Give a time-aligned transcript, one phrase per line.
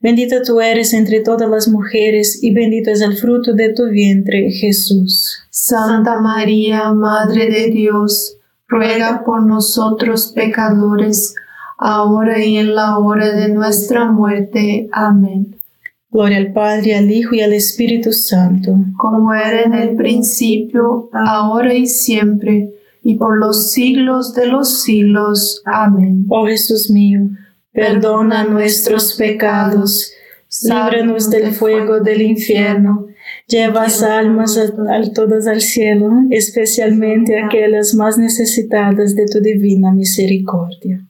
[0.00, 4.48] Bendita tú eres entre todas las mujeres y bendito es el fruto de tu vientre,
[4.52, 5.40] Jesús.
[5.50, 8.36] Santa María, Madre de Dios,
[8.68, 11.34] ruega por nosotros pecadores,
[11.78, 14.88] ahora y en la hora de nuestra muerte.
[14.92, 15.56] Amén.
[16.12, 18.76] Gloria al Padre, al Hijo y al Espíritu Santo.
[18.96, 22.72] Como era en el principio, ahora y siempre,
[23.02, 25.60] y por los siglos de los siglos.
[25.64, 26.24] Amén.
[26.28, 27.28] Oh Jesús mío
[27.72, 30.12] perdona nuestros pecados,
[30.62, 33.06] líbranos del fuego del infierno,
[33.46, 41.06] lleva almas a, todas al cielo, especialmente aquellas más necesitadas de tu divina misericordia.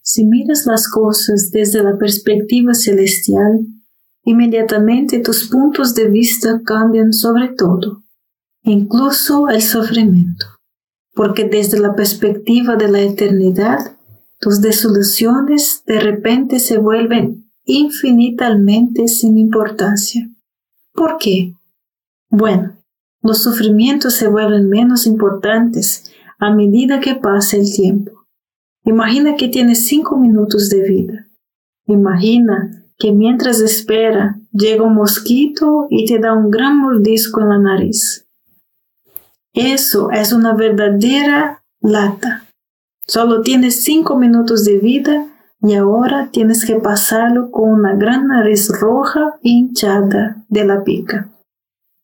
[0.00, 3.60] Si miras las cosas desde la perspectiva celestial,
[4.24, 8.02] inmediatamente tus puntos de vista cambian sobre todo,
[8.62, 10.46] incluso el sufrimiento,
[11.14, 13.96] porque desde la perspectiva de la eternidad,
[14.42, 20.28] tus desoluciones de repente se vuelven infinitamente sin importancia.
[20.92, 21.54] ¿Por qué?
[22.28, 22.76] Bueno,
[23.22, 28.26] los sufrimientos se vuelven menos importantes a medida que pasa el tiempo.
[28.84, 31.28] Imagina que tienes cinco minutos de vida.
[31.86, 37.58] Imagina que mientras espera llega un mosquito y te da un gran mordisco en la
[37.60, 38.26] nariz.
[39.54, 42.48] Eso es una verdadera lata.
[43.06, 45.26] Solo tienes cinco minutos de vida
[45.60, 51.28] y ahora tienes que pasarlo con una gran nariz roja e hinchada de la pica.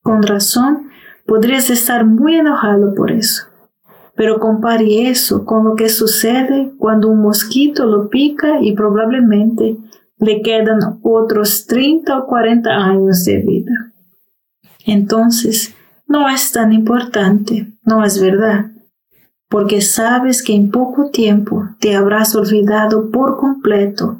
[0.02, 0.88] Con razón,
[1.26, 3.44] podrías estar muy enojado por eso.
[4.14, 9.76] Pero compare eso con lo que sucede cuando un mosquito lo pica y probablemente
[10.18, 13.92] le quedan otros 30 o 40 años de vida.
[14.84, 15.74] Entonces,
[16.08, 18.72] no es tan importante, ¿no es verdad?
[19.48, 24.18] Porque sabes que en poco tiempo te habrás olvidado por completo,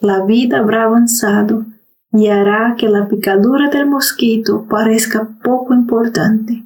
[0.00, 1.66] la vida habrá avanzado
[2.12, 6.64] y hará que la picadura del mosquito parezca poco importante,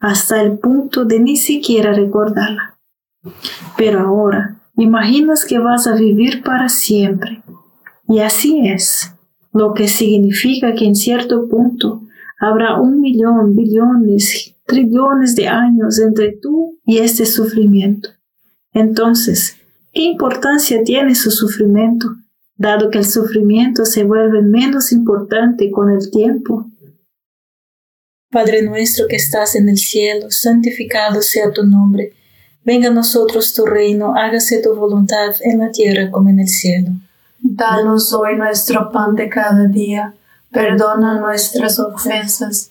[0.00, 2.78] hasta el punto de ni siquiera recordarla.
[3.76, 7.42] Pero ahora, imaginas que vas a vivir para siempre.
[8.08, 9.10] Y así es.
[9.52, 12.02] lo que significa que en cierto punto
[12.40, 16.53] habrá un millón, billones, trillones de años entre tú
[16.84, 18.10] y este sufrimiento.
[18.72, 19.56] Entonces,
[19.92, 22.16] ¿qué importancia tiene su sufrimiento,
[22.56, 26.66] dado que el sufrimiento se vuelve menos importante con el tiempo?
[28.30, 32.12] Padre nuestro que estás en el cielo, santificado sea tu nombre.
[32.64, 36.90] Venga a nosotros tu reino, hágase tu voluntad en la tierra como en el cielo.
[37.38, 40.14] Danos hoy nuestro pan de cada día,
[40.50, 42.70] perdona nuestras ofensas,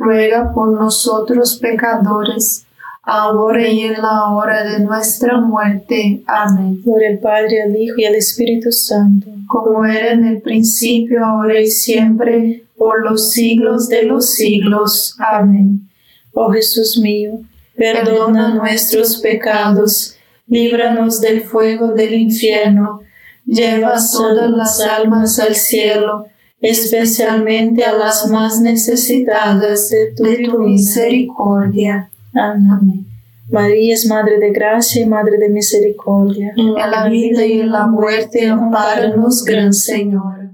[0.00, 2.64] ruega por nosotros pecadores,
[3.02, 6.22] ahora y en la hora de nuestra muerte.
[6.26, 6.82] Amén.
[6.82, 11.60] Por el Padre, el Hijo y el Espíritu Santo, como era en el principio, ahora
[11.60, 15.16] y siempre, por los siglos de los siglos.
[15.18, 15.88] Amén.
[16.32, 17.40] Oh Jesús mío,
[17.76, 20.16] perdona nuestros pecados,
[20.46, 23.02] líbranos del fuego del infierno,
[23.44, 26.26] lleva todas las almas al cielo
[26.60, 32.10] especialmente a las más necesitadas de tu, misericordia.
[32.34, 33.06] Amén.
[33.50, 36.52] María es Madre de Gracia y Madre de Misericordia.
[36.56, 40.50] En la vida y en la muerte, amparanos, Gran Señor.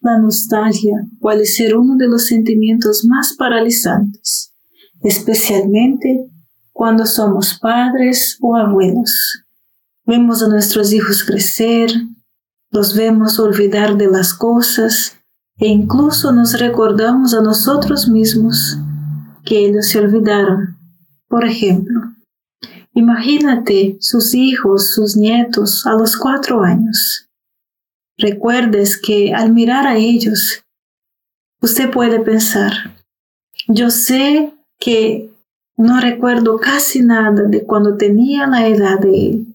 [0.00, 4.52] La nostalgia puede ser uno de los sentimientos más paralizantes,
[5.02, 6.26] especialmente
[6.72, 9.44] cuando somos padres o abuelos.
[10.04, 11.90] Vemos a nuestros hijos crecer,
[12.74, 15.16] los vemos olvidar de las cosas
[15.58, 18.76] e incluso nos recordamos a nosotros mismos
[19.44, 20.76] que ellos se olvidaron.
[21.28, 22.00] Por ejemplo,
[22.92, 27.30] imagínate sus hijos, sus nietos a los cuatro años.
[28.18, 30.64] Recuerdes que al mirar a ellos,
[31.60, 32.72] usted puede pensar,
[33.68, 35.30] yo sé que
[35.76, 39.46] no recuerdo casi nada de cuando tenía la edad de él,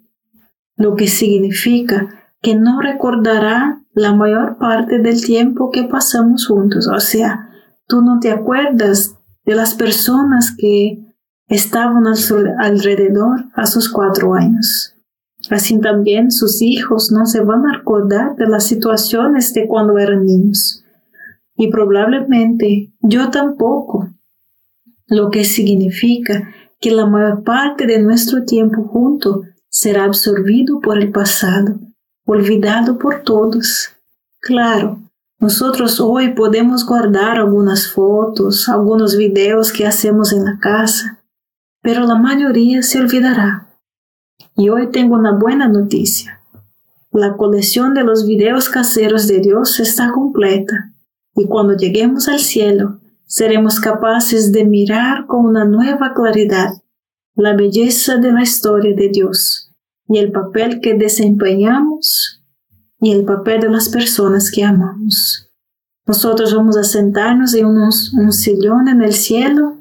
[0.78, 6.88] lo que significa que no recordará la mayor parte del tiempo que pasamos juntos.
[6.88, 7.50] O sea,
[7.88, 9.16] tú no te acuerdas
[9.46, 11.00] de las personas que
[11.48, 12.04] estaban
[12.60, 14.96] alrededor a sus cuatro años.
[15.50, 20.26] Así también sus hijos no se van a acordar de las situaciones de cuando eran
[20.26, 20.84] niños.
[21.56, 24.10] Y probablemente yo tampoco.
[25.08, 31.12] Lo que significa que la mayor parte de nuestro tiempo junto será absorbido por el
[31.12, 31.80] pasado,
[32.32, 33.90] olvidado por todos.
[34.40, 35.00] Claro,
[35.40, 41.20] nosotros hoy podemos guardar algunas fotos, algunos videos que hacemos en la casa,
[41.82, 43.68] pero la mayoría se olvidará.
[44.56, 46.42] Y hoy tengo una buena noticia.
[47.12, 50.92] La colección de los videos caseros de Dios está completa
[51.36, 56.74] y cuando lleguemos al cielo seremos capaces de mirar con una nueva claridad
[57.34, 59.70] la belleza de la historia de Dios
[60.10, 62.19] y el papel que desempeñamos
[63.02, 65.50] y el papel de las personas que amamos.
[66.06, 69.78] Nosotros vamos a sentarnos en un sillón en el cielo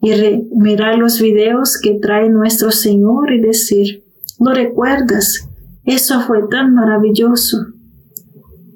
[0.00, 0.10] y
[0.54, 4.04] mirar los videos que trae nuestro Señor y decir,
[4.38, 5.48] ¿lo recuerdas?
[5.84, 7.58] Eso fue tan maravilloso.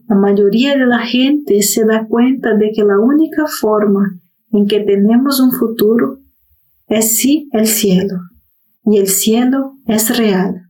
[0.09, 4.19] La mayoría de la gente se da cuenta de que la única forma
[4.53, 6.19] en que tenemos un futuro
[6.89, 8.17] es sí el cielo,
[8.85, 10.70] y el cielo es real.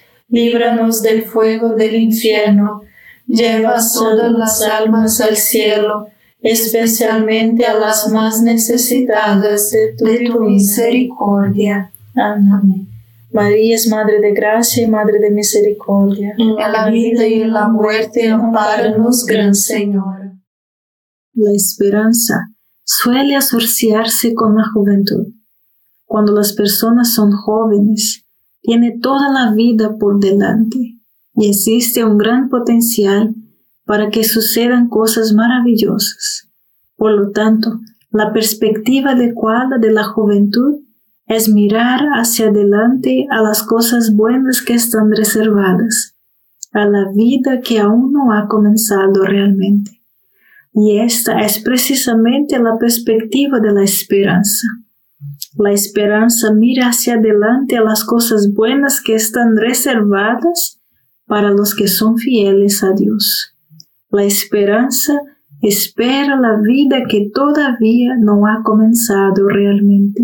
[0.31, 2.81] líbranos del fuego del infierno,
[3.27, 6.07] lleva todas las almas al cielo
[6.41, 11.91] especialmente a las más necesitadas de tu, misericordia.
[12.15, 12.87] Amén.
[13.31, 16.33] María es Madre de Gracia y Madre de Misericordia.
[16.37, 20.33] En la vida y en la muerte, amparanos, Gran Señora.
[21.33, 22.49] La esperanza
[22.83, 25.27] suele asociarse con la juventud.
[26.05, 28.25] Cuando las personas son jóvenes,
[28.61, 30.97] tiene toda la vida por delante
[31.35, 33.33] y existe un gran potencial
[33.85, 36.49] para que sucedan cosas maravillosas.
[36.95, 37.79] Por lo tanto,
[38.11, 40.81] la perspectiva adecuada de la juventud
[41.25, 46.15] es mirar hacia adelante a las cosas buenas que están reservadas,
[46.73, 50.01] a la vida que aún no ha comenzado realmente.
[50.73, 54.67] Y esta es precisamente la perspectiva de la esperanza.
[55.57, 60.79] La esperanza mira hacia adelante a las cosas buenas que están reservadas
[61.25, 63.55] para los que son fieles a Dios.
[64.09, 65.19] La esperanza
[65.61, 70.23] espera la vida que todavía no ha comenzado realmente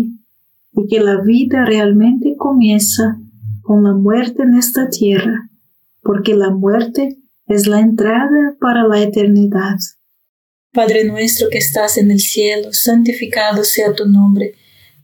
[0.72, 3.18] y que la vida realmente comienza
[3.62, 5.50] con la muerte en esta tierra,
[6.02, 9.76] porque la muerte es la entrada para la eternidad.
[10.72, 14.54] Padre nuestro que estás en el cielo, santificado sea tu nombre.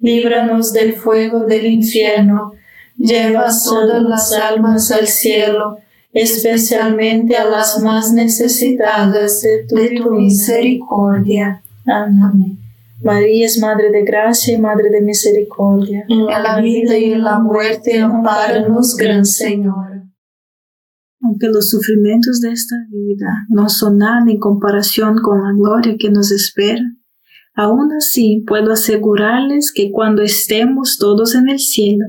[0.00, 2.52] líbranos del fuego del infierno,
[2.96, 5.78] lleva todas las almas al cielo,
[6.12, 9.66] especialmente a las más necesitadas de
[9.98, 11.62] tu, misericordia.
[11.86, 12.58] Amén.
[13.02, 16.06] María es Madre de Gracia y Madre de Misericordia.
[16.08, 20.04] En la vida y en la muerte, amparanos, Gran Señor.
[21.20, 26.10] Aunque los sufrimientos de esta vida no son nada en comparación con la gloria que
[26.10, 26.82] nos espera,
[27.54, 32.06] aún así puedo asegurarles que cuando estemos todos en el cielo,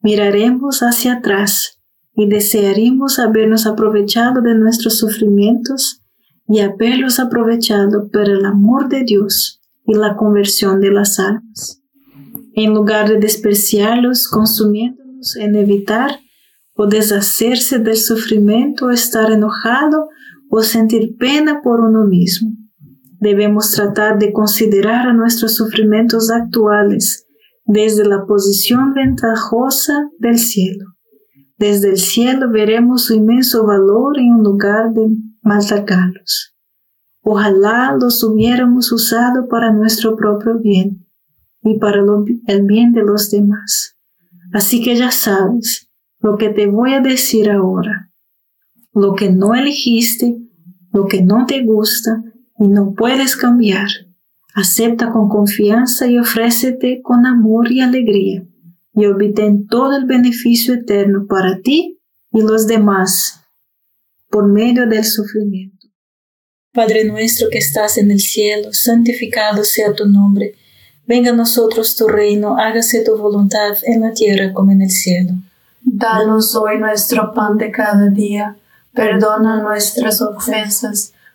[0.00, 1.80] miraremos hacia atrás
[2.14, 6.02] y desearemos habernos aprovechado de nuestros sufrimientos
[6.46, 11.82] y haberlos aprovechado por el amor de Dios y la conversión de las almas.
[12.54, 16.20] En lugar de despreciarlos consumiéndonos en evitar
[16.74, 20.08] o deshacerse del sufrimiento, o estar enojado
[20.50, 22.50] o sentir pena por uno mismo.
[23.20, 27.26] Debemos tratar de considerar nuestros sufrimientos actuales
[27.64, 30.84] desde la posición ventajosa del cielo.
[31.56, 35.08] Desde el cielo veremos su inmenso valor en lugar de
[35.42, 36.54] maltratarlos.
[37.22, 41.06] Ojalá los hubiéramos usado para nuestro propio bien
[41.62, 42.02] y para
[42.46, 43.96] el bien de los demás.
[44.52, 48.10] Así que ya sabes, lo que te voy a decir ahora.
[48.92, 50.38] Lo que no elegiste,
[50.92, 52.22] lo que no te gusta
[52.58, 53.88] y no puedes cambiar.
[54.54, 58.44] Acepta con confianza y ofrécete con amor y alegría
[58.94, 62.00] y obtén todo el beneficio eterno para ti
[62.32, 63.40] y los demás
[64.30, 65.88] por medio del sufrimiento.
[66.72, 70.54] Padre nuestro que estás en el cielo, santificado sea tu nombre.
[71.06, 75.34] Venga a nosotros tu reino, hágase tu voluntad en la tierra como en el cielo.
[75.82, 78.56] Danos hoy nuestro pan de cada día.
[78.92, 81.12] Perdona nuestras ofensas,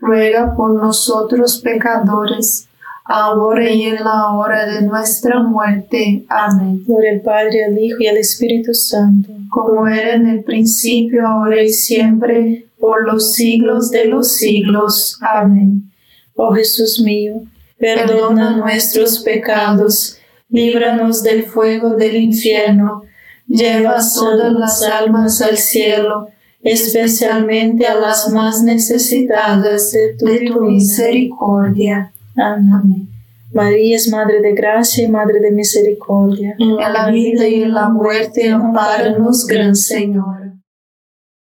[0.00, 2.68] ruega por nosotros pecadores,
[3.04, 6.24] ahora y en la hora de nuestra muerte.
[6.28, 6.84] Amén.
[6.86, 11.62] Por el Padre, al Hijo y al Espíritu Santo, como era en el principio, ahora
[11.62, 15.18] y siempre, por los siglos de los siglos.
[15.20, 15.90] Amén.
[16.34, 17.42] Oh Jesús mío,
[17.78, 20.16] perdona nuestros pecados,
[20.48, 23.02] líbranos del fuego del infierno,
[23.46, 26.28] lleva todas las almas al cielo,
[26.62, 32.12] especialmente a las más necesitadas de tu, misericordia.
[32.36, 33.08] Amén.
[33.52, 36.54] María es Madre de Gracia y Madre de Misericordia.
[36.58, 40.52] En la vida y en la muerte, amparanos, Gran Señor.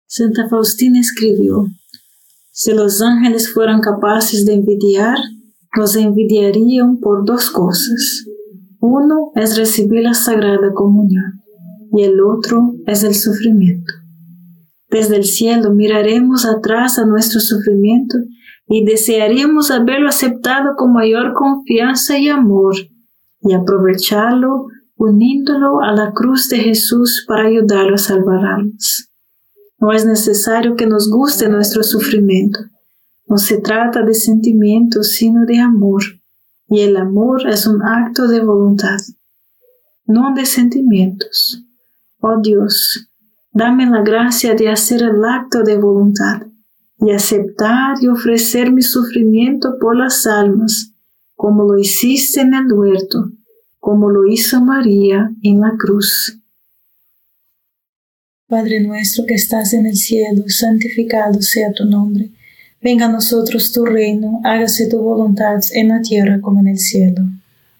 [0.05, 1.67] Santa Faustina escribió,
[2.51, 5.17] si los ángeles fueran capaces de envidiar,
[5.75, 8.25] los envidiarían por dos cosas.
[8.79, 11.43] Uno es recibir la Sagrada Comunión
[11.91, 13.93] y el otro es el sufrimiento.
[14.89, 18.17] Desde el cielo miraremos atrás a nuestro sufrimiento
[18.67, 22.75] y desearíamos haberlo aceptado con mayor confianza y amor
[23.41, 29.11] y aprovecharlo uniéndolo a la cruz de Jesús para ayudarlo a salvar almas.
[29.79, 32.59] No es necesario que nos guste nuestro sufrimiento.
[33.27, 36.01] No se trata de sentimientos, sino de amor.
[36.69, 38.97] Y el amor es un acto de voluntad,
[40.05, 41.63] no de sentimientos.
[42.19, 43.07] Oh Dios,
[43.57, 46.43] dame la gracia de hacer el acto de voluntad
[46.99, 50.91] y aceptar y ofrecer mi sufrimiento por las almas,
[51.35, 53.31] como lo hiciste en el huerto,
[53.79, 56.39] como lo hizo María en la cruz.
[58.47, 62.29] Padre nuestro que estás en el cielo, santificado sea tu nombre.
[62.79, 67.23] Venga a nosotros tu reino, hágase tu voluntad en la tierra como en el cielo.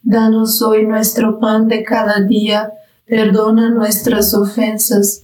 [0.01, 2.73] Danos hoy nuestro pan de cada día,
[3.05, 5.23] perdona nuestras ofensas,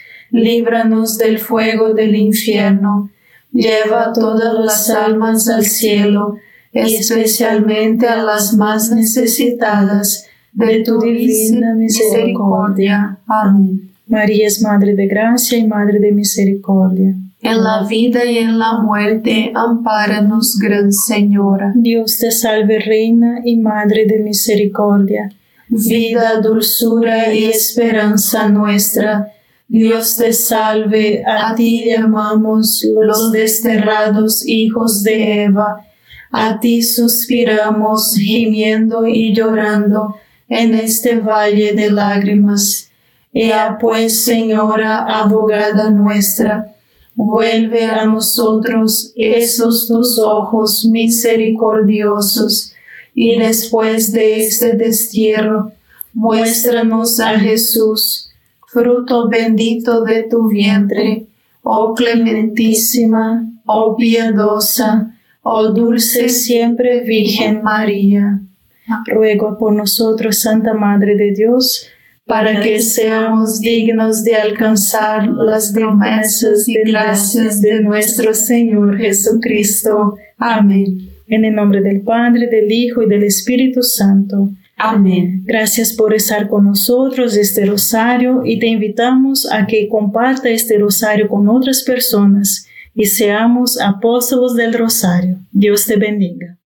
[0.31, 3.09] líbranos del fuego del infierno,
[3.51, 6.37] lleva todas las almas al cielo,
[6.73, 13.17] y especialmente a las más necesitadas de tu divina misericordia.
[13.27, 13.91] Amén.
[14.07, 17.15] María es Madre de Gracia y Madre de Misericordia.
[17.41, 21.71] En la vida y en la muerte, ampáranos, Gran Señora.
[21.75, 25.31] Dios te salve, Reina y Madre de Misericordia.
[25.67, 29.31] Vida, dulzura y esperanza nuestra.
[29.73, 35.87] Dios te salve, a ti llamamos los desterrados hijos de Eva.
[36.29, 40.17] A ti suspiramos, gimiendo y llorando
[40.49, 42.89] en este valle de lágrimas.
[43.31, 46.75] Ea pues, Señora, abogada nuestra,
[47.15, 52.73] vuelve a nosotros esos tus ojos misericordiosos,
[53.15, 55.71] y después de este destierro,
[56.13, 58.30] muéstranos a Jesús,
[58.71, 61.27] fruto bendito de tu vientre,
[61.63, 68.41] oh clementísima, oh piadosa, oh dulce siempre Virgen María
[69.05, 71.87] ruego por nosotros, Santa Madre de Dios,
[72.25, 80.15] para que seamos dignos de alcanzar las promesas y gracias de nuestro Señor Jesucristo.
[80.37, 81.09] Amén.
[81.27, 84.49] En el nombre del Padre, del Hijo y del Espíritu Santo.
[84.83, 85.43] Amén.
[85.45, 91.27] Gracias por estar con nosotros este rosario y te invitamos a que comparta este rosario
[91.27, 92.65] con otras personas
[92.95, 95.39] y seamos apóstolos del rosario.
[95.51, 96.60] Dios te bendiga.